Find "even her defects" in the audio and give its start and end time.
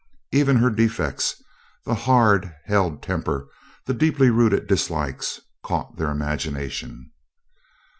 0.31-1.43